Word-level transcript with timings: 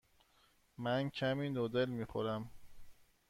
من 0.77 1.09
کمی 1.09 1.49
نودل 1.49 1.85
می 1.89 2.05
خورم. 2.05 2.51